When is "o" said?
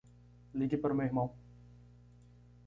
0.93-0.95